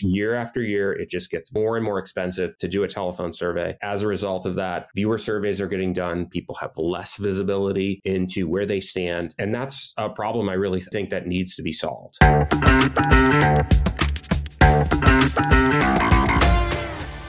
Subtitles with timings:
[0.00, 3.76] year after year, it just gets more and more expensive to do a telephone survey.
[3.82, 6.26] As a result of that, fewer surveys are getting done.
[6.26, 9.34] People have less visibility into where they stand.
[9.38, 12.16] And that's a problem I really think that needs to be solved.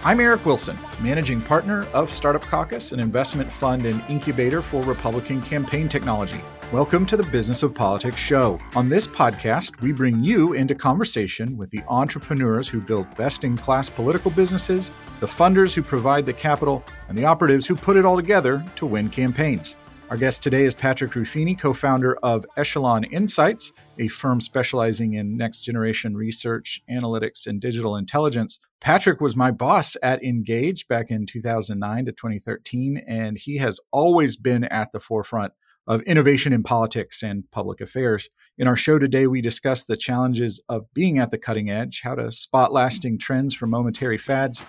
[0.04, 5.42] I'm Eric Wilson, managing partner of Startup Caucus, an investment fund and incubator for Republican
[5.42, 6.42] campaign technology.
[6.74, 8.60] Welcome to the Business of Politics show.
[8.76, 13.56] On this podcast, we bring you into conversation with the entrepreneurs who build best in
[13.56, 18.04] class political businesses, the funders who provide the capital, and the operatives who put it
[18.04, 19.78] all together to win campaigns.
[20.10, 25.38] Our guest today is Patrick Ruffini, co founder of Echelon Insights, a firm specializing in
[25.38, 28.60] next generation research, analytics, and digital intelligence.
[28.82, 34.36] Patrick was my boss at Engage back in 2009 to 2013, and he has always
[34.36, 35.54] been at the forefront
[35.88, 38.30] of innovation in politics and public affairs.
[38.58, 42.16] In our show today, we discuss the challenges of being at the cutting edge, how
[42.16, 44.64] to spot lasting trends from momentary fads,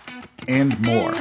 [0.47, 1.13] and more.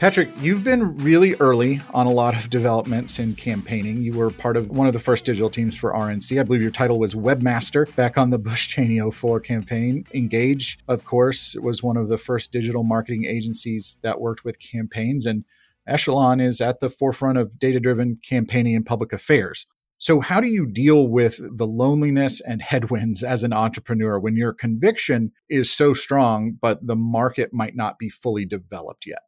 [0.00, 4.00] Patrick, you've been really early on a lot of developments in campaigning.
[4.00, 6.40] You were part of one of the first digital teams for RNC.
[6.40, 10.06] I believe your title was webmaster back on the Bush Cheney 04 campaign.
[10.14, 15.26] Engage, of course, was one of the first digital marketing agencies that worked with campaigns.
[15.26, 15.44] And
[15.86, 19.66] Echelon is at the forefront of data driven campaigning and public affairs.
[19.98, 24.54] So, how do you deal with the loneliness and headwinds as an entrepreneur when your
[24.54, 29.24] conviction is so strong, but the market might not be fully developed yet?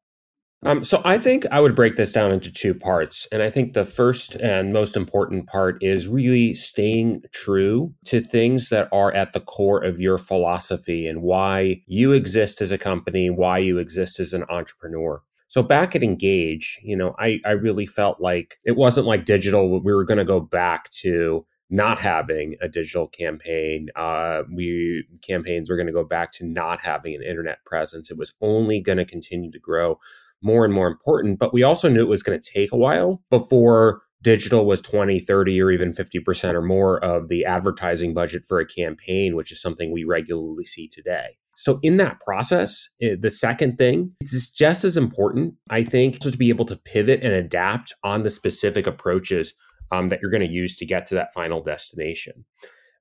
[0.65, 3.27] Um, so I think I would break this down into two parts.
[3.33, 8.69] And I think the first and most important part is really staying true to things
[8.69, 13.29] that are at the core of your philosophy and why you exist as a company,
[13.29, 15.21] why you exist as an entrepreneur.
[15.49, 19.81] So back at Engage, you know, I, I really felt like it wasn't like digital.
[19.83, 23.89] We were going to go back to not having a digital campaign.
[23.97, 28.11] Uh, we campaigns were going to go back to not having an internet presence.
[28.11, 29.99] It was only going to continue to grow
[30.43, 31.39] more and more important.
[31.39, 35.19] But we also knew it was going to take a while before digital was 20,
[35.19, 39.61] 30, or even 50% or more of the advertising budget for a campaign, which is
[39.61, 41.37] something we regularly see today.
[41.55, 46.31] So, in that process, eh, the second thing is just as important, I think, to
[46.31, 49.53] be able to pivot and adapt on the specific approaches
[49.91, 52.45] um, that you're going to use to get to that final destination.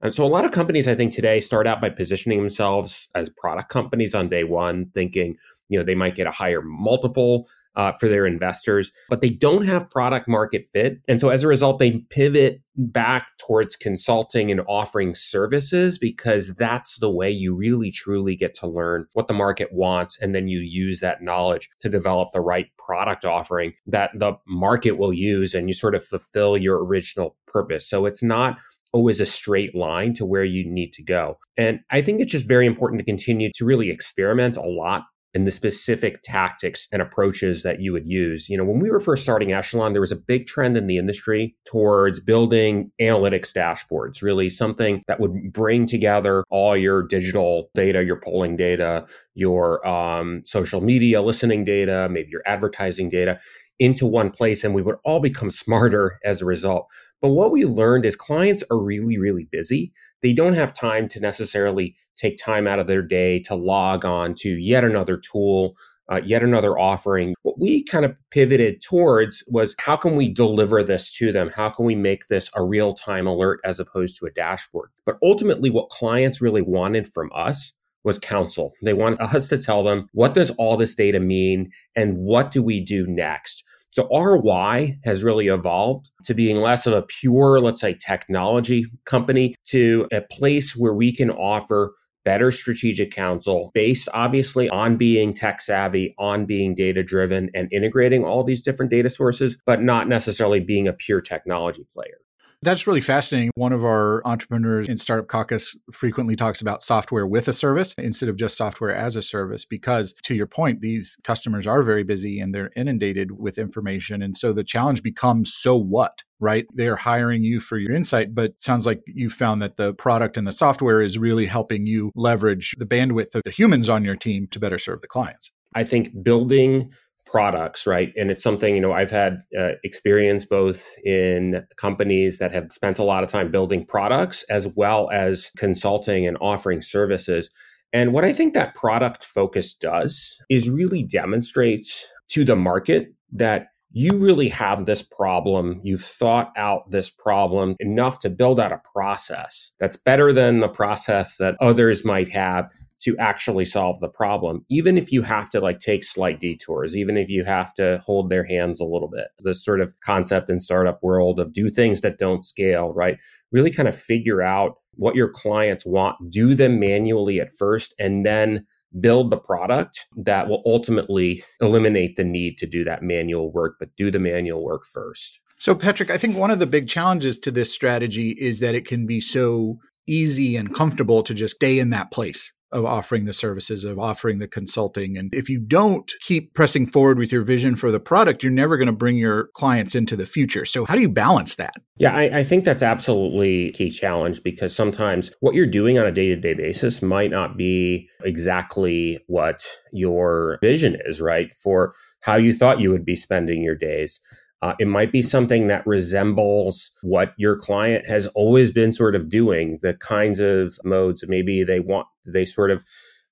[0.02, 3.29] And so a lot of companies, I think today start out by positioning themselves as
[3.29, 5.38] product companies on day one, thinking,
[5.72, 9.66] you know, they might get a higher multiple uh, for their investors, but they don't
[9.66, 11.00] have product market fit.
[11.08, 16.98] And so as a result, they pivot back towards consulting and offering services because that's
[17.00, 20.18] the way you really truly get to learn what the market wants.
[20.20, 24.98] And then you use that knowledge to develop the right product offering that the market
[24.98, 27.90] will use and you sort of fulfill your original purpose.
[27.90, 28.58] So it's not
[28.94, 31.38] always a straight line to where you need to go.
[31.58, 35.03] And I think it's just very important to continue to really experiment a lot
[35.34, 38.50] in the specific tactics and approaches that you would use.
[38.50, 40.97] You know, when we were first starting Echelon, there was a big trend in the
[40.97, 48.03] industry towards building analytics dashboards, really something that would bring together all your digital data,
[48.03, 53.40] your polling data, your um, social media listening data, maybe your advertising data
[53.81, 56.88] into one place and we would all become smarter as a result.
[57.19, 59.92] But what we learned is clients are really, really busy.
[60.22, 64.36] They don't have time to necessarily take time out of their day to log on
[64.36, 65.75] to yet another tool,
[66.12, 67.34] uh, yet another offering.
[67.41, 71.50] What we kind of pivoted towards was how can we deliver this to them?
[71.50, 74.91] How can we make this a real time alert as opposed to a dashboard?
[75.06, 78.74] But ultimately, what clients really wanted from us was counsel.
[78.81, 82.62] They want us to tell them what does all this data mean and what do
[82.64, 83.64] we do next?
[83.91, 89.56] So why has really evolved to being less of a pure, let's say, technology company
[89.66, 91.94] to a place where we can offer
[92.24, 98.24] better strategic counsel based obviously on being tech savvy, on being data driven and integrating
[98.24, 102.19] all these different data sources, but not necessarily being a pure technology player.
[102.63, 103.49] That's really fascinating.
[103.55, 108.29] One of our entrepreneurs in Startup Caucus frequently talks about software with a service instead
[108.29, 112.40] of just software as a service, because to your point, these customers are very busy
[112.40, 114.22] and they're inundated with information.
[114.22, 116.23] And so the challenge becomes so what?
[116.40, 116.67] Right?
[116.73, 120.46] They're hiring you for your insight, but sounds like you found that the product and
[120.46, 124.47] the software is really helping you leverage the bandwidth of the humans on your team
[124.52, 125.52] to better serve the clients.
[125.73, 126.91] I think building
[127.31, 128.11] products, right?
[128.17, 132.99] And it's something, you know, I've had uh, experience both in companies that have spent
[132.99, 137.49] a lot of time building products as well as consulting and offering services.
[137.93, 143.67] And what I think that product focus does is really demonstrates to the market that
[143.93, 145.79] you really have this problem.
[145.83, 150.69] You've thought out this problem enough to build out a process that's better than the
[150.69, 152.69] process that others might have
[153.03, 157.18] to actually solve the problem, even if you have to like take slight detours, even
[157.18, 159.28] if you have to hold their hands a little bit.
[159.40, 163.18] This sort of concept in startup world of do things that don't scale, right?
[163.52, 168.26] Really kind of figure out what your clients want, do them manually at first, and
[168.26, 168.66] then
[169.00, 173.90] build the product that will ultimately eliminate the need to do that manual work, but
[173.98, 175.40] do the manual work first.
[175.58, 178.86] So, Patrick, I think one of the big challenges to this strategy is that it
[178.86, 183.34] can be so easy and comfortable to just stay in that place of offering the
[183.34, 185.18] services, of offering the consulting.
[185.18, 188.78] And if you don't keep pressing forward with your vision for the product, you're never
[188.78, 190.66] going to bring your clients into the future.
[190.66, 191.76] So, how do you balance that?
[191.97, 196.06] Yeah, I, I think that's absolutely a key challenge because sometimes what you're doing on
[196.06, 201.52] a day to day basis might not be exactly what your vision is, right?
[201.62, 204.22] For how you thought you would be spending your days.
[204.61, 209.28] Uh, it might be something that resembles what your client has always been sort of
[209.28, 212.84] doing, the kinds of modes maybe they want, they sort of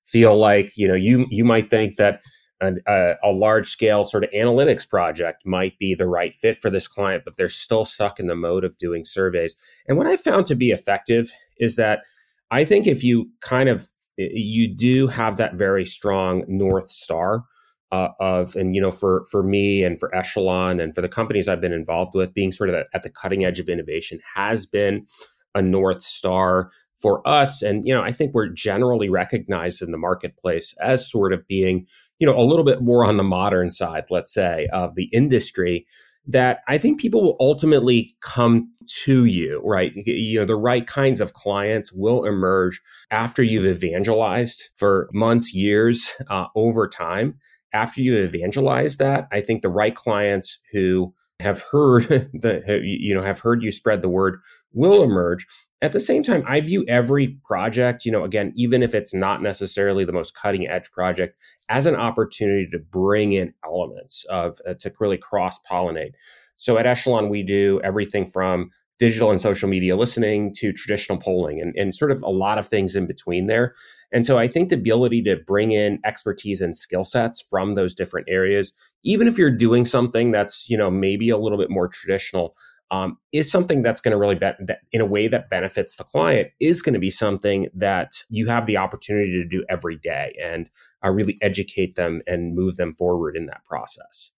[0.04, 2.20] feel like, you know, you, you might think that
[2.60, 6.88] a, a large scale sort of analytics project might be the right fit for this
[6.88, 9.54] client, but they're still stuck in the mode of doing surveys.
[9.88, 12.02] And what I found to be effective is that
[12.50, 17.44] I think if you kind of, you do have that very strong North Star
[17.92, 21.48] uh, of and you know for for me and for echelon and for the companies
[21.48, 25.06] i've been involved with being sort of at the cutting edge of innovation has been
[25.54, 26.70] a north star
[27.00, 27.62] for us.
[27.62, 31.86] And you know i think we're generally recognized in the marketplace as sort of being
[32.18, 35.86] you know a little bit more on the modern side let's say of the industry
[36.26, 38.70] that i think people will ultimately come
[39.04, 39.92] to you right?
[39.94, 46.12] You know the right kinds of clients will emerge after you've evangelized for months years
[46.28, 47.38] uh, over time
[47.72, 53.22] after you evangelize that, I think the right clients who have heard the you know
[53.22, 54.40] have heard you spread the word
[54.72, 55.46] will emerge.
[55.82, 59.40] At the same time, I view every project, you know, again, even if it's not
[59.40, 61.40] necessarily the most cutting edge project,
[61.70, 66.12] as an opportunity to bring in elements of uh, to really cross pollinate.
[66.56, 71.58] So at Echelon, we do everything from digital and social media listening to traditional polling
[71.58, 73.74] and, and sort of a lot of things in between there.
[74.12, 77.94] And so I think the ability to bring in expertise and skill sets from those
[77.94, 78.72] different areas,
[79.04, 82.56] even if you're doing something that's, you know, maybe a little bit more traditional,
[82.90, 86.04] um, is something that's going to really bet that in a way that benefits the
[86.04, 90.36] client is going to be something that you have the opportunity to do every day
[90.42, 90.70] and
[91.04, 94.32] uh, really educate them and move them forward in that process.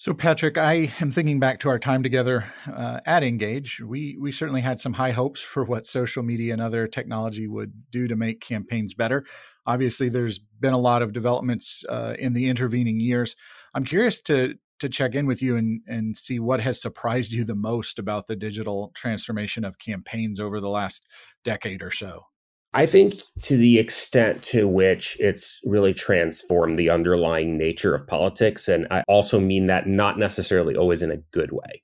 [0.00, 3.82] So, Patrick, I am thinking back to our time together uh, at Engage.
[3.82, 7.90] We we certainly had some high hopes for what social media and other technology would
[7.90, 9.26] do to make campaigns better.
[9.66, 13.36] Obviously, there's been a lot of developments uh, in the intervening years.
[13.74, 17.44] I'm curious to to check in with you and and see what has surprised you
[17.44, 21.04] the most about the digital transformation of campaigns over the last
[21.44, 22.22] decade or so.
[22.72, 28.68] I think to the extent to which it's really transformed the underlying nature of politics.
[28.68, 31.82] And I also mean that not necessarily always in a good way.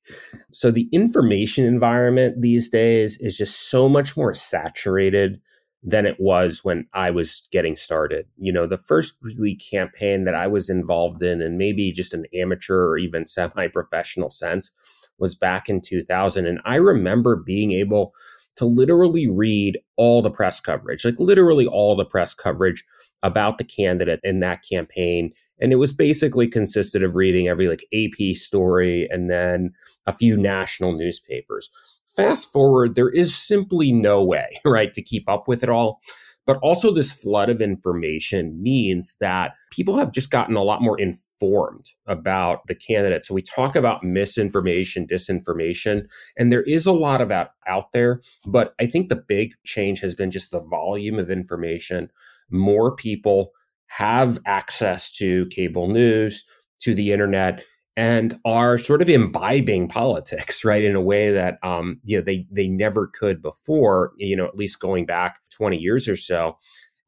[0.53, 5.41] So the information environment these days is just so much more saturated
[5.83, 8.27] than it was when I was getting started.
[8.37, 12.27] You know, the first really campaign that I was involved in, and maybe just an
[12.33, 14.71] amateur or even semi professional sense,
[15.19, 16.47] was back in 2000.
[16.47, 18.13] And I remember being able
[18.57, 22.85] to literally read all the press coverage, like literally all the press coverage
[23.23, 25.33] about the candidate in that campaign.
[25.61, 29.73] And it was basically consisted of reading every like AP story and then
[30.07, 31.71] a few national newspapers.
[32.15, 36.01] Fast forward, there is simply no way, right, to keep up with it all.
[36.47, 40.99] But also, this flood of information means that people have just gotten a lot more
[40.99, 43.25] informed about the candidate.
[43.25, 48.21] So we talk about misinformation, disinformation, and there is a lot of that out there.
[48.47, 52.11] But I think the big change has been just the volume of information.
[52.51, 53.51] More people
[53.89, 56.45] have access to cable news,
[56.81, 57.65] to the internet
[57.97, 62.47] and are sort of imbibing politics, right, in a way that um, you know they
[62.51, 64.13] they never could before.
[64.17, 66.57] You know, at least going back twenty years or so.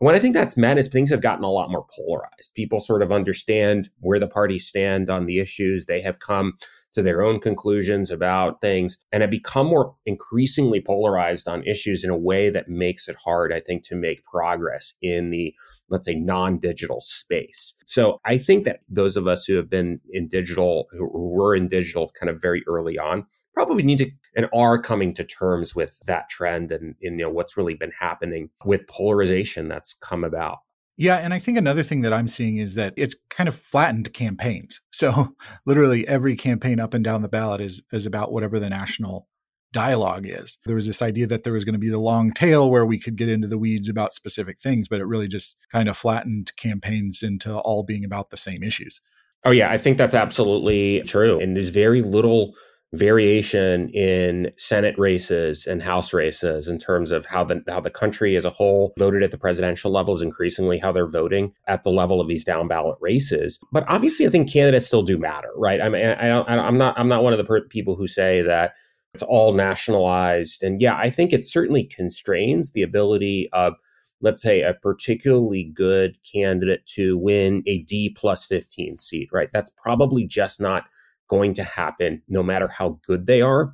[0.01, 2.55] What I think that's meant is things have gotten a lot more polarized.
[2.55, 5.87] People sort of understand where the parties stand on the issues.
[5.87, 6.53] They have come
[6.93, 12.11] to their own conclusions about things and have become more increasingly polarized on issues in
[12.11, 15.53] a way that makes it hard, I think, to make progress in the
[15.89, 17.75] let's say non-digital space.
[17.87, 21.69] So I think that those of us who have been in digital, who were in
[21.69, 25.99] digital kind of very early on, probably need to and are coming to terms with
[26.07, 30.59] that trend and, and you know what's really been happening with polarization that's come about.
[30.97, 34.13] Yeah, and I think another thing that I'm seeing is that it's kind of flattened
[34.13, 34.81] campaigns.
[34.93, 39.29] So literally every campaign up and down the ballot is is about whatever the national
[39.73, 40.59] dialogue is.
[40.65, 42.99] There was this idea that there was going to be the long tail where we
[42.99, 46.53] could get into the weeds about specific things, but it really just kind of flattened
[46.57, 49.01] campaigns into all being about the same issues.
[49.45, 51.39] Oh yeah, I think that's absolutely true.
[51.39, 52.55] And there's very little
[52.95, 58.35] variation in Senate races and House races in terms of how the how the country
[58.37, 62.21] as a whole voted at the presidential levels, increasingly how they're voting at the level
[62.21, 63.59] of these down ballot races.
[63.73, 65.81] But obviously, I think candidates still do matter, right?
[65.81, 68.75] I mean, I, I'm not I'm not one of the per- people who say that
[69.19, 70.63] it's all nationalized.
[70.63, 73.75] And yeah, I think it certainly constrains the ability of
[74.21, 79.49] let's say a particularly good candidate to win a D plus 15 seat, right?
[79.53, 80.85] That's probably just not
[81.29, 83.73] going to happen no matter how good they are.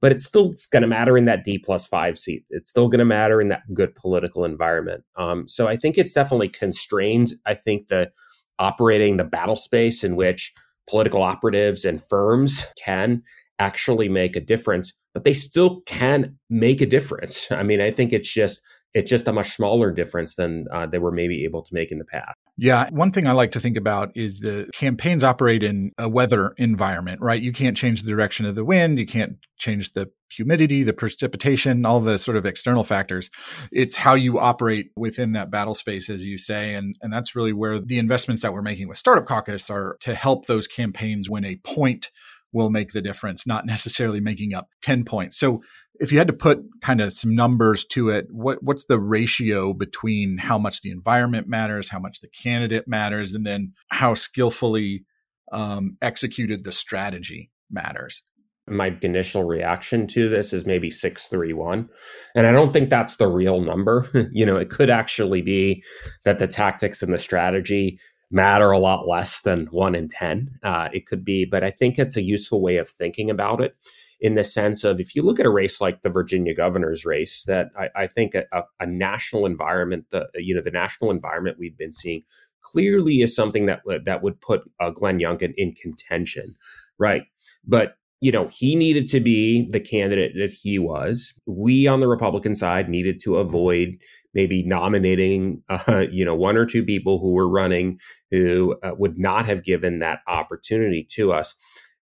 [0.00, 2.44] But it's still going to matter in that D plus five seat.
[2.50, 5.02] It's still going to matter in that good political environment.
[5.16, 7.32] Um, so I think it's definitely constrained.
[7.46, 8.12] I think the
[8.60, 10.52] operating the battle space in which
[10.88, 13.22] political operatives and firms can
[13.58, 17.48] actually make a difference, but they still can make a difference.
[17.50, 18.60] I mean, I think it's just
[18.94, 21.98] it's just a much smaller difference than uh, they were maybe able to make in
[21.98, 22.38] the past.
[22.56, 22.88] Yeah.
[22.90, 27.20] One thing I like to think about is the campaigns operate in a weather environment,
[27.20, 27.42] right?
[27.42, 29.00] You can't change the direction of the wind.
[29.00, 33.30] You can't change the humidity, the precipitation, all the sort of external factors.
[33.72, 36.74] It's how you operate within that battle space, as you say.
[36.74, 40.14] And, and that's really where the investments that we're making with Startup Caucus are to
[40.14, 42.12] help those campaigns win a point
[42.54, 45.36] will make the difference, not necessarily making up 10 points.
[45.36, 45.60] So
[46.00, 49.72] if you had to put kind of some numbers to it, what what's the ratio
[49.72, 55.04] between how much the environment matters, how much the candidate matters, and then how skillfully
[55.52, 58.22] um, executed the strategy matters?
[58.66, 61.88] My initial reaction to this is maybe six three one,
[62.34, 64.08] and I don't think that's the real number.
[64.32, 65.84] you know, it could actually be
[66.24, 68.00] that the tactics and the strategy
[68.34, 70.58] matter a lot less than one in 10.
[70.62, 73.76] Uh, it could be, but I think it's a useful way of thinking about it
[74.20, 77.44] in the sense of if you look at a race like the Virginia governor's race,
[77.44, 78.44] that I, I think a,
[78.80, 82.22] a, national environment, the you know the national environment we've been seeing
[82.62, 86.54] clearly is something that that would put uh, Glenn Youngkin in contention,
[86.98, 87.24] right?
[87.64, 91.34] But you know, he needed to be the candidate that he was.
[91.44, 93.98] We on the Republican side needed to avoid
[94.32, 97.98] maybe nominating, uh, you know, one or two people who were running
[98.30, 101.54] who uh, would not have given that opportunity to us.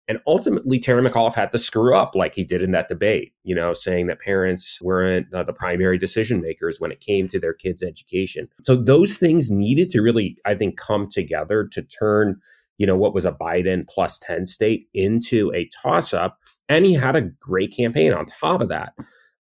[0.08, 3.56] And ultimately, Terry McAuliffe had to screw up like he did in that debate, you
[3.56, 7.54] know, saying that parents weren't uh, the primary decision makers when it came to their
[7.54, 8.48] kids' education.
[8.62, 12.40] So those things needed to really, I think, come together to turn
[12.78, 16.38] you know, what was a Biden plus 10 state into a toss up.
[16.70, 18.94] And he had a great campaign on top of that.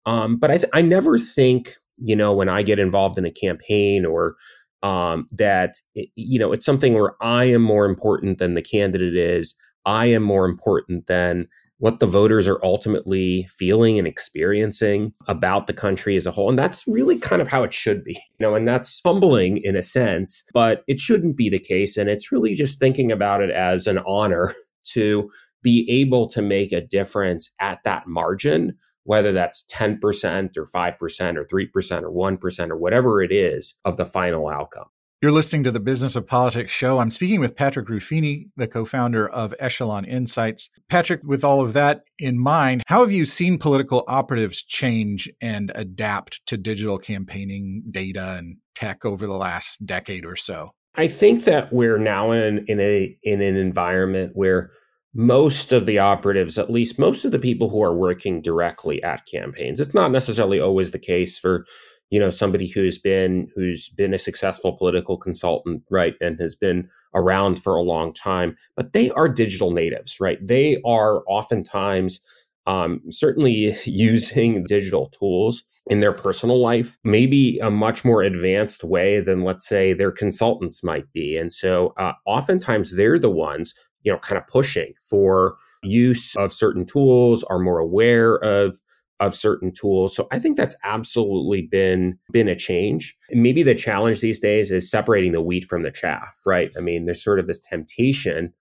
[0.06, 3.30] Um, but I, th- I never think, you know, when I get involved in a
[3.30, 4.36] campaign or
[4.82, 9.16] um, that, it, you know, it's something where I am more important than the candidate
[9.16, 9.54] is.
[9.86, 11.46] I am more important than
[11.80, 16.50] what the voters are ultimately feeling and experiencing about the country as a whole.
[16.50, 19.74] And that's really kind of how it should be, you know, and that's humbling in
[19.74, 21.96] a sense, but it shouldn't be the case.
[21.96, 24.54] And it's really just thinking about it as an honor
[24.92, 25.30] to
[25.62, 31.44] be able to make a difference at that margin, whether that's 10% or 5% or
[31.44, 34.86] 3% or 1% or whatever it is of the final outcome.
[35.22, 36.98] You're listening to the Business of Politics show.
[36.98, 40.70] I'm speaking with Patrick Ruffini, the co founder of Echelon Insights.
[40.88, 45.72] Patrick, with all of that in mind, how have you seen political operatives change and
[45.74, 50.70] adapt to digital campaigning data and tech over the last decade or so?
[50.94, 54.70] I think that we're now in, in a in an environment where
[55.12, 59.26] most of the operatives, at least most of the people who are working directly at
[59.26, 61.66] campaigns, it's not necessarily always the case for
[62.10, 66.88] you know somebody who's been who's been a successful political consultant right and has been
[67.14, 70.38] around for a long time but they are digital natives right?
[70.46, 72.20] They are oftentimes
[72.66, 79.20] um, certainly using digital tools in their personal life maybe a much more advanced way
[79.20, 81.36] than let's say their consultants might be.
[81.36, 86.52] And so uh, oftentimes they're the ones you know kind of pushing for use of
[86.52, 88.78] certain tools are more aware of
[89.20, 90.16] of certain tools.
[90.16, 93.16] So I think that's absolutely been been a change.
[93.30, 96.72] And maybe the challenge these days is separating the wheat from the chaff, right?
[96.76, 98.52] I mean, there's sort of this temptation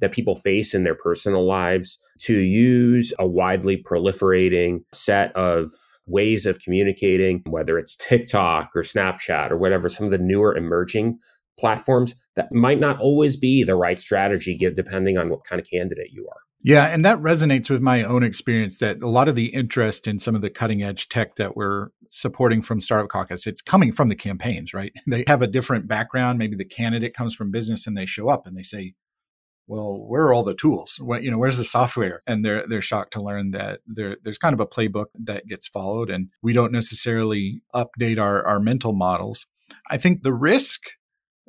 [0.00, 5.70] that people face in their personal lives to use a widely proliferating set of
[6.06, 11.18] ways of communicating, whether it's TikTok or Snapchat or whatever, some of the newer emerging
[11.58, 16.10] platforms that might not always be the right strategy depending on what kind of candidate
[16.12, 16.40] you are.
[16.62, 20.18] Yeah, and that resonates with my own experience that a lot of the interest in
[20.18, 24.08] some of the cutting edge tech that we're supporting from Startup Caucus, it's coming from
[24.08, 24.92] the campaigns, right?
[25.06, 26.38] They have a different background.
[26.38, 28.94] Maybe the candidate comes from business and they show up and they say,
[29.68, 30.98] well, where are all the tools?
[31.00, 32.20] What, you know, where's the software?
[32.26, 35.68] And they're they're shocked to learn that there, there's kind of a playbook that gets
[35.68, 39.46] followed, and we don't necessarily update our our mental models.
[39.90, 40.80] I think the risk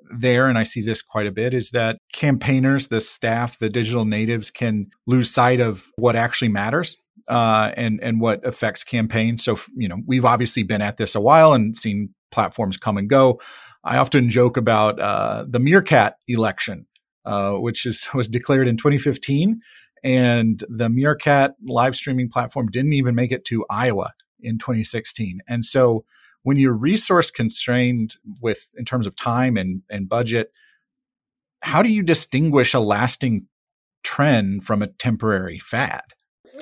[0.09, 4.05] there, and I see this quite a bit, is that campaigners, the staff, the digital
[4.05, 6.97] natives can lose sight of what actually matters
[7.27, 9.43] uh, and and what affects campaigns.
[9.43, 13.09] So you know, we've obviously been at this a while and seen platforms come and
[13.09, 13.39] go.
[13.83, 16.85] I often joke about uh, the Meerkat election
[17.25, 19.61] uh, which is, was declared in 2015.
[20.03, 25.41] And the Meerkat live streaming platform didn't even make it to Iowa in 2016.
[25.47, 26.05] And so
[26.43, 30.51] when you're resource constrained with in terms of time and, and budget,
[31.61, 33.47] how do you distinguish a lasting
[34.03, 36.01] trend from a temporary fad?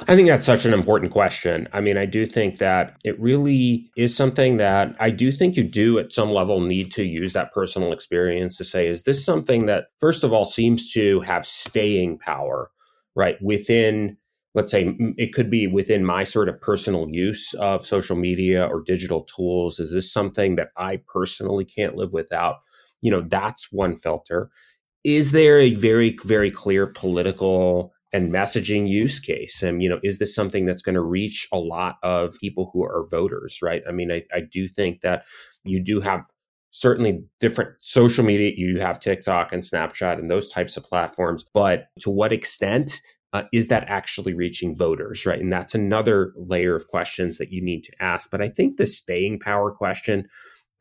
[0.07, 1.67] I think that's such an important question.
[1.73, 5.63] I mean, I do think that it really is something that I do think you
[5.63, 9.65] do at some level need to use that personal experience to say, is this something
[9.65, 12.69] that, first of all, seems to have staying power,
[13.15, 13.37] right?
[13.41, 14.17] Within,
[14.53, 18.81] let's say, it could be within my sort of personal use of social media or
[18.81, 19.79] digital tools.
[19.79, 22.57] Is this something that I personally can't live without?
[23.01, 24.49] You know, that's one filter.
[25.03, 30.17] Is there a very, very clear political and messaging use case and you know is
[30.17, 33.91] this something that's going to reach a lot of people who are voters right i
[33.91, 35.25] mean I, I do think that
[35.65, 36.23] you do have
[36.71, 41.87] certainly different social media you have tiktok and snapchat and those types of platforms but
[41.99, 43.01] to what extent
[43.37, 47.63] uh, is that actually reaching voters right and that's another layer of questions that you
[47.63, 50.25] need to ask but i think the staying power question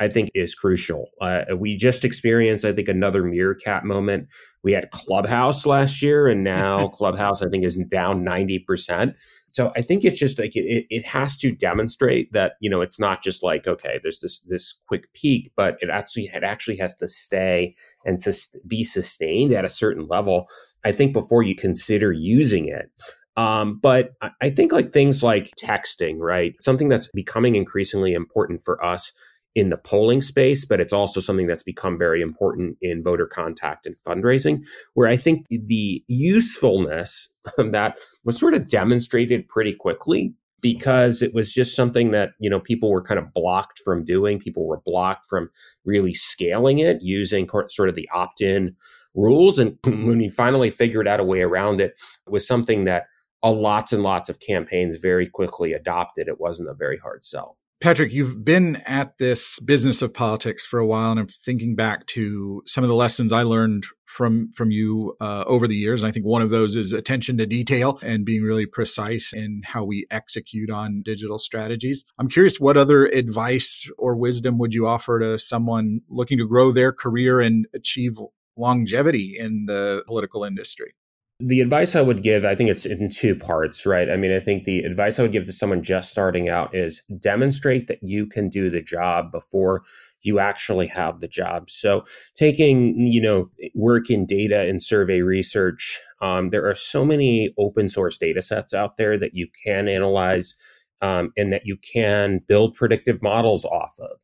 [0.00, 1.10] I think is crucial.
[1.20, 4.28] Uh, we just experienced, I think, another meerkat moment.
[4.62, 9.16] We had Clubhouse last year, and now Clubhouse, I think, is down ninety percent.
[9.52, 13.00] So I think it's just like it, it has to demonstrate that you know it's
[13.00, 16.94] not just like okay, there's this this quick peak, but it actually it actually has
[16.96, 20.46] to stay and sus- be sustained at a certain level.
[20.86, 22.90] I think before you consider using it.
[23.36, 26.54] Um, but I think like things like texting, right?
[26.62, 29.12] Something that's becoming increasingly important for us
[29.56, 33.84] in the polling space, but it's also something that's become very important in voter contact
[33.84, 41.20] and fundraising, where I think the usefulness that was sort of demonstrated pretty quickly because
[41.20, 44.66] it was just something that you know people were kind of blocked from doing people
[44.66, 45.50] were blocked from
[45.84, 48.74] really scaling it using sort of the opt-in
[49.16, 51.94] rules and when we finally figured out a way around it,
[52.26, 53.06] it was something that
[53.42, 57.56] a lots and lots of campaigns very quickly adopted it wasn't a very hard sell
[57.78, 62.06] Patrick, you've been at this business of politics for a while, and I'm thinking back
[62.06, 66.02] to some of the lessons I learned from from you uh, over the years.
[66.02, 69.60] And I think one of those is attention to detail and being really precise in
[69.62, 72.06] how we execute on digital strategies.
[72.18, 76.72] I'm curious, what other advice or wisdom would you offer to someone looking to grow
[76.72, 78.18] their career and achieve
[78.56, 80.94] longevity in the political industry?
[81.38, 84.08] The advice I would give, I think it's in two parts, right?
[84.08, 87.02] I mean, I think the advice I would give to someone just starting out is
[87.20, 89.82] demonstrate that you can do the job before
[90.22, 91.68] you actually have the job.
[91.68, 97.54] So, taking you know work in data and survey research, um, there are so many
[97.58, 100.54] open source data sets out there that you can analyze
[101.02, 104.18] um, and that you can build predictive models off of,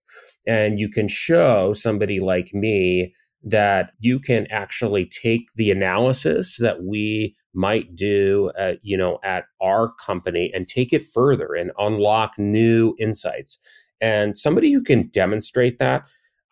[0.47, 6.85] and you can show somebody like me that you can actually take the analysis that
[6.85, 12.39] we might do uh, you know at our company and take it further and unlock
[12.39, 13.59] new insights.
[14.01, 16.05] And somebody who can demonstrate that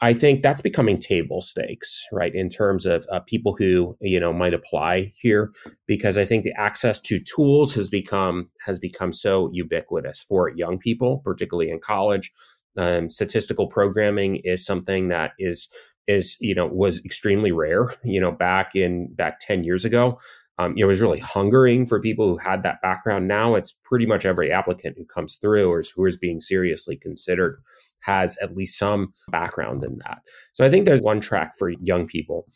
[0.03, 4.33] i think that's becoming table stakes right in terms of uh, people who you know
[4.33, 5.53] might apply here
[5.87, 10.79] because i think the access to tools has become has become so ubiquitous for young
[10.79, 12.31] people particularly in college.
[12.77, 15.69] Um, statistical programming is something that is
[16.07, 20.19] is you know was extremely rare you know back in back 10 years ago
[20.61, 23.27] um, was really hungering for people who had that background.
[23.27, 27.59] Now it's pretty much every applicant who comes through or who is being seriously considered
[28.01, 30.19] has at least some background in that.
[30.53, 32.47] So I think there's one track for young people.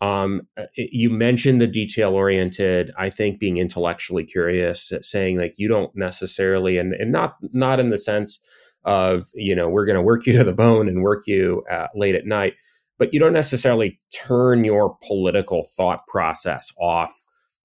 [0.00, 2.90] Um, uh, you mentioned the detail oriented.
[2.98, 7.90] I think being intellectually curious, saying like you don't necessarily, and, and not not in
[7.90, 8.40] the sense
[8.84, 11.86] of you know we're going to work you to the bone and work you uh,
[11.94, 12.54] late at night
[13.02, 17.12] but you don't necessarily turn your political thought process off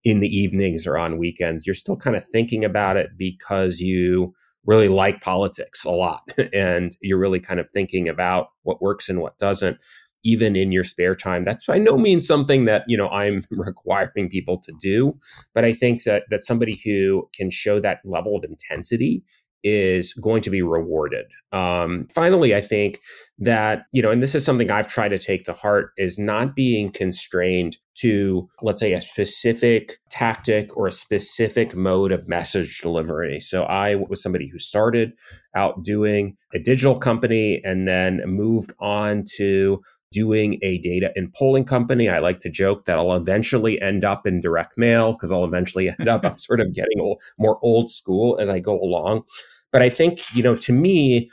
[0.04, 1.68] in the evenings or on weekends.
[1.68, 4.34] You're still kind of thinking about it because you
[4.66, 6.24] really like politics a lot
[6.54, 9.78] and you're really kind of thinking about what works and what doesn't.
[10.24, 11.46] even in your spare time.
[11.46, 15.16] That's by no means something that, you know, I'm requiring people to do,
[15.54, 19.24] but I think that that somebody who can show that level of intensity
[19.64, 21.26] is going to be rewarded.
[21.52, 23.00] Um, finally, I think
[23.40, 26.56] that, you know, and this is something I've tried to take to heart is not
[26.56, 33.40] being constrained to, let's say, a specific tactic or a specific mode of message delivery.
[33.40, 35.14] So I was somebody who started
[35.56, 41.66] out doing a digital company and then moved on to doing a data and polling
[41.66, 42.10] company.
[42.10, 45.90] I like to joke that I'll eventually end up in direct mail because I'll eventually
[45.90, 49.24] end up I'm sort of getting old, more old school as I go along.
[49.72, 51.30] But I think, you know, to me,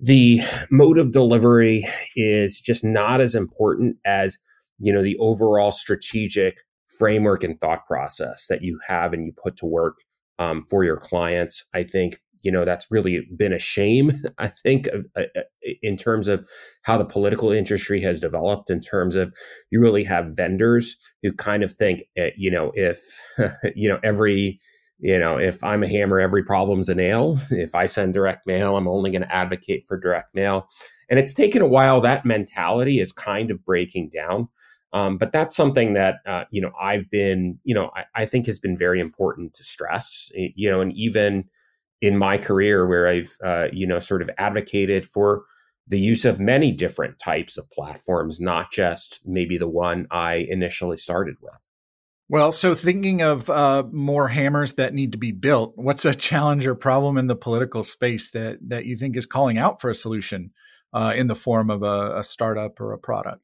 [0.00, 4.38] the mode of delivery is just not as important as,
[4.78, 6.58] you know, the overall strategic
[6.98, 9.98] framework and thought process that you have and you put to work
[10.38, 11.64] um, for your clients.
[11.74, 15.42] I think you know that's really been a shame i think of, uh, uh,
[15.82, 16.46] in terms of
[16.84, 19.32] how the political industry has developed in terms of
[19.70, 23.00] you really have vendors who kind of think uh, you know if
[23.74, 24.60] you know every
[24.98, 27.38] you know if i'm a hammer every problem's a nail.
[27.50, 30.68] If i send direct mail i'm only going to advocate for direct mail.
[31.10, 32.00] And it's taken a while.
[32.00, 34.48] That mentality is kind of breaking down.
[34.94, 38.46] Um, but that's something that uh, you know I've been, you know, I, I, think
[38.46, 40.30] has been very important to stress.
[40.34, 41.46] You know, and even
[42.00, 45.44] in my career where I've, uh, you know, sort of advocated for
[45.86, 50.96] the use of many different types of platforms, not just maybe the one I initially
[50.96, 51.58] started with.
[52.28, 56.66] Well, so thinking of uh, more hammers that need to be built, what's a challenge
[56.66, 59.94] or problem in the political space that that you think is calling out for a
[59.94, 60.50] solution
[60.94, 63.43] uh, in the form of a, a startup or a product?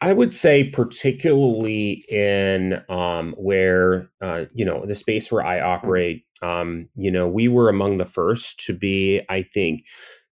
[0.00, 6.24] I would say, particularly in um, where uh, you know the space where I operate,
[6.42, 9.86] um, you know, we were among the first to be, I think,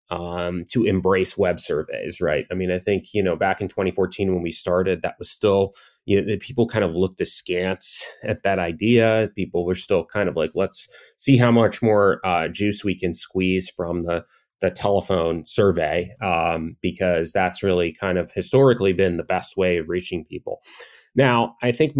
[0.09, 2.19] um, to embrace web surveys.
[2.19, 2.45] Right?
[2.51, 5.73] I mean, I think you know back in 2014 when we started, that was still
[6.05, 9.29] you know people kind of looked askance at that idea.
[9.35, 13.13] People were still kind of like, let's see how much more uh, juice we can
[13.13, 14.25] squeeze from the
[14.63, 19.89] the telephone survey um, because that's really kind of historically been the best way of
[19.89, 20.61] reaching people.
[21.15, 21.97] Now, I think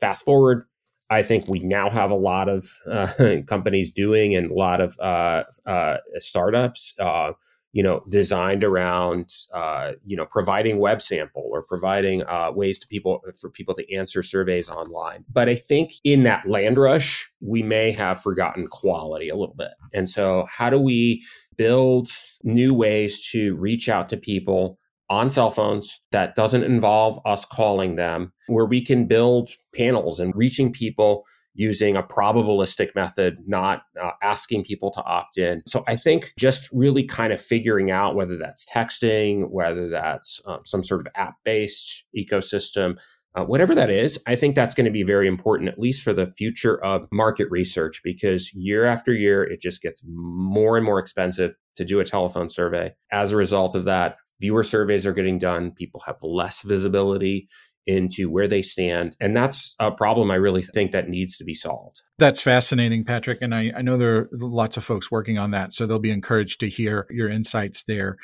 [0.00, 0.62] fast forward,
[1.10, 4.98] I think we now have a lot of uh, companies doing and a lot of
[4.98, 7.32] uh, uh, startups, uh,
[7.74, 12.86] you know, designed around, uh, you know, providing web sample or providing uh, ways to
[12.86, 15.26] people for people to answer surveys online.
[15.30, 19.72] But I think in that land rush, we may have forgotten quality a little bit.
[19.92, 21.22] And so, how do we
[21.56, 22.10] build
[22.42, 27.96] new ways to reach out to people on cell phones that doesn't involve us calling
[27.96, 34.10] them, where we can build panels and reaching people using a probabilistic method, not uh,
[34.22, 35.62] asking people to opt in.
[35.66, 40.60] So I think just really kind of figuring out whether that's texting, whether that's um,
[40.64, 42.98] some sort of app based ecosystem,
[43.36, 46.14] uh, whatever that is, I think that's going to be very important, at least for
[46.14, 50.98] the future of market research, because year after year, it just gets more and more
[50.98, 52.94] expensive to do a telephone survey.
[53.12, 55.70] As a result of that, fewer surveys are getting done.
[55.70, 57.48] People have less visibility
[57.86, 59.16] into where they stand.
[59.20, 62.02] And that's a problem I really think that needs to be solved.
[62.18, 63.38] That's fascinating, Patrick.
[63.40, 65.72] And I, I know there are lots of folks working on that.
[65.72, 68.16] So they'll be encouraged to hear your insights there.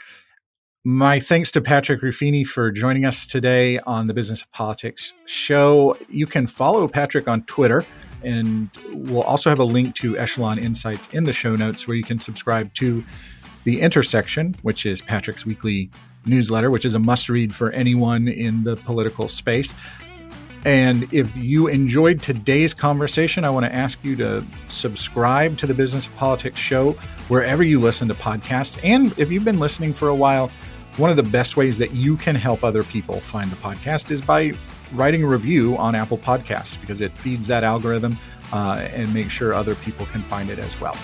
[0.85, 5.97] My thanks to Patrick Ruffini for joining us today on the Business of Politics show.
[6.09, 7.87] You can follow Patrick on Twitter,
[8.25, 12.03] and we'll also have a link to Echelon Insights in the show notes where you
[12.03, 13.05] can subscribe to
[13.63, 15.89] The Intersection, which is Patrick's weekly
[16.27, 19.77] newsletter, which is a must read for anyone in the political space.
[20.65, 25.75] And if you enjoyed today's conversation, I want to ask you to subscribe to the
[25.75, 26.93] Business of Politics show
[27.29, 28.81] wherever you listen to podcasts.
[28.83, 30.51] And if you've been listening for a while,
[30.97, 34.21] one of the best ways that you can help other people find the podcast is
[34.21, 34.53] by
[34.93, 38.19] writing a review on Apple Podcasts because it feeds that algorithm
[38.53, 40.97] uh, and makes sure other people can find it as well.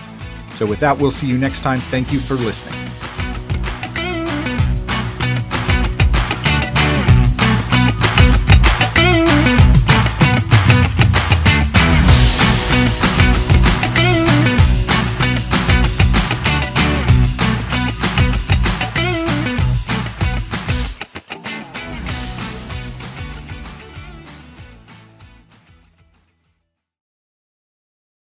[0.53, 1.79] So, with that, we'll see you next time.
[1.79, 2.79] Thank you for listening.